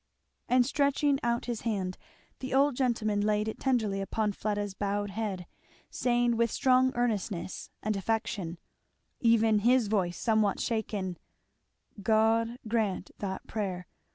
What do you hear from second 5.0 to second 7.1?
head, saying with strong